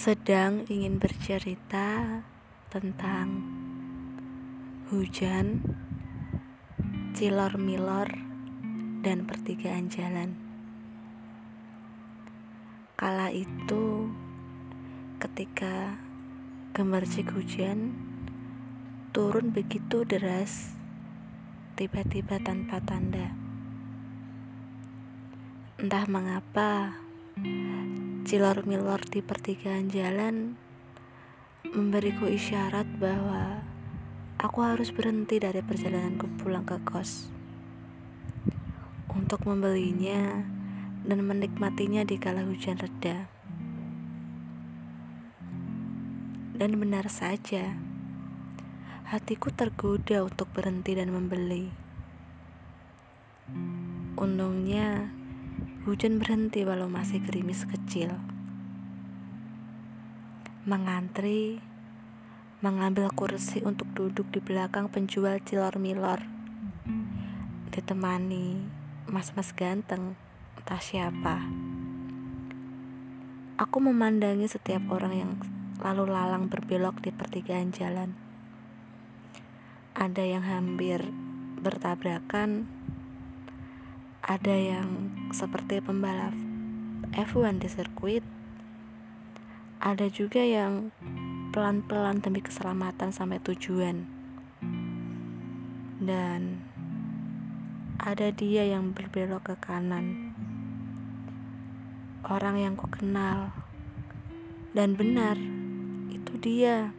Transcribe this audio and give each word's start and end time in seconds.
sedang 0.00 0.64
ingin 0.72 0.96
bercerita 0.96 2.24
tentang 2.72 3.44
hujan, 4.88 5.60
cilor-milor, 7.12 8.08
dan 9.04 9.28
pertigaan 9.28 9.92
jalan. 9.92 10.40
Kala 12.96 13.28
itu, 13.28 14.08
ketika 15.20 16.00
gemercik 16.72 17.36
hujan 17.36 17.92
turun 19.12 19.52
begitu 19.52 20.08
deras, 20.08 20.80
tiba-tiba 21.76 22.40
tanpa 22.40 22.80
tanda. 22.80 23.36
Entah 25.76 26.08
mengapa, 26.08 26.96
cilor-milor 28.30 29.10
di 29.10 29.26
pertigaan 29.26 29.90
jalan 29.90 30.54
memberiku 31.66 32.30
isyarat 32.30 32.86
bahwa 33.02 33.58
aku 34.38 34.62
harus 34.62 34.94
berhenti 34.94 35.42
dari 35.42 35.58
perjalananku 35.66 36.38
pulang 36.38 36.62
ke 36.62 36.78
kos 36.86 37.26
untuk 39.10 39.42
membelinya 39.50 40.46
dan 41.02 41.26
menikmatinya 41.26 42.06
di 42.06 42.22
kala 42.22 42.46
hujan 42.46 42.78
reda. 42.78 43.26
Dan 46.54 46.78
benar 46.78 47.10
saja, 47.10 47.74
hatiku 49.10 49.50
tergoda 49.50 50.22
untuk 50.22 50.46
berhenti 50.54 50.94
dan 50.94 51.10
membeli. 51.10 51.74
Untungnya, 54.14 55.18
Hujan 55.80 56.20
berhenti 56.20 56.60
walau 56.68 56.92
masih 56.92 57.24
gerimis 57.24 57.64
kecil. 57.64 58.12
Mengantri, 60.68 61.56
mengambil 62.60 63.08
kursi 63.08 63.64
untuk 63.64 63.88
duduk 63.96 64.28
di 64.28 64.44
belakang 64.44 64.92
penjual 64.92 65.40
cilor-milor. 65.40 66.20
Ditemani 67.72 68.60
mas-mas 69.08 69.56
ganteng, 69.56 70.20
entah 70.60 70.84
siapa. 70.84 71.48
Aku 73.56 73.80
memandangi 73.80 74.52
setiap 74.52 74.84
orang 74.92 75.14
yang 75.16 75.32
lalu 75.80 76.12
lalang 76.12 76.52
berbelok 76.52 77.00
di 77.00 77.08
pertigaan 77.08 77.72
jalan. 77.72 78.12
Ada 79.96 80.28
yang 80.28 80.44
hampir 80.44 81.00
bertabrakan, 81.64 82.68
ada 84.20 84.52
yang 84.60 85.19
seperti 85.30 85.78
pembalap 85.78 86.34
F1 87.14 87.62
di 87.62 87.68
sirkuit, 87.70 88.22
ada 89.78 90.06
juga 90.10 90.42
yang 90.42 90.90
pelan-pelan 91.54 92.18
demi 92.18 92.42
keselamatan 92.42 93.14
sampai 93.14 93.38
tujuan. 93.42 94.06
Dan 96.02 96.62
ada 98.00 98.32
dia 98.34 98.66
yang 98.66 98.90
berbelok 98.90 99.54
ke 99.54 99.56
kanan. 99.62 100.34
Orang 102.26 102.58
yang 102.58 102.74
ku 102.74 102.90
kenal. 102.90 103.54
Dan 104.74 104.94
benar, 104.94 105.38
itu 106.10 106.32
dia. 106.38 106.94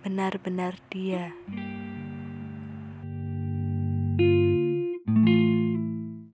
Benar-benar 0.00 0.80
dia. 0.88 1.36